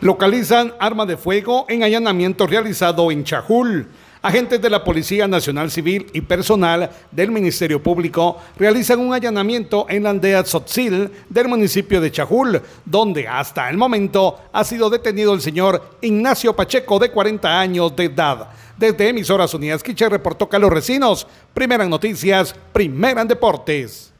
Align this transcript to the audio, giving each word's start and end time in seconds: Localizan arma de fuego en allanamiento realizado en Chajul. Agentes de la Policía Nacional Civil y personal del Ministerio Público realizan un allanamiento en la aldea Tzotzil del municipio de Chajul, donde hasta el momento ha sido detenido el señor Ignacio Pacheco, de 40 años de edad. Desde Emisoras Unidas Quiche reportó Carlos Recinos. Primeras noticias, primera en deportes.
Localizan 0.00 0.72
arma 0.78 1.04
de 1.04 1.18
fuego 1.18 1.66
en 1.68 1.82
allanamiento 1.82 2.46
realizado 2.46 3.10
en 3.10 3.22
Chajul. 3.22 3.86
Agentes 4.22 4.60
de 4.60 4.70
la 4.70 4.82
Policía 4.82 5.28
Nacional 5.28 5.70
Civil 5.70 6.06
y 6.14 6.22
personal 6.22 6.90
del 7.10 7.30
Ministerio 7.30 7.82
Público 7.82 8.38
realizan 8.56 8.98
un 8.98 9.12
allanamiento 9.12 9.84
en 9.90 10.04
la 10.04 10.10
aldea 10.10 10.42
Tzotzil 10.42 11.10
del 11.28 11.48
municipio 11.48 12.00
de 12.00 12.10
Chajul, 12.10 12.62
donde 12.86 13.28
hasta 13.28 13.68
el 13.68 13.76
momento 13.76 14.38
ha 14.54 14.64
sido 14.64 14.88
detenido 14.88 15.34
el 15.34 15.42
señor 15.42 15.98
Ignacio 16.00 16.56
Pacheco, 16.56 16.98
de 16.98 17.10
40 17.10 17.60
años 17.60 17.94
de 17.94 18.04
edad. 18.04 18.48
Desde 18.78 19.10
Emisoras 19.10 19.52
Unidas 19.52 19.82
Quiche 19.82 20.08
reportó 20.08 20.48
Carlos 20.48 20.72
Recinos. 20.72 21.26
Primeras 21.52 21.90
noticias, 21.90 22.54
primera 22.72 23.20
en 23.20 23.28
deportes. 23.28 24.08